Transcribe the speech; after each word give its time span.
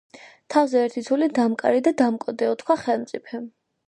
თავზე 0.53 0.79
ერთი 0.85 1.03
ცული 1.09 1.27
დამკარი 1.39 1.83
და 1.87 1.93
დამკოდეო 2.03 2.57
თქვა 2.63 2.79
ხელმწიფემ 2.87 3.47